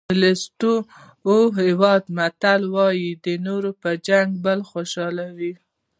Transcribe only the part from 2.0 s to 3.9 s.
متل وایي د نورو په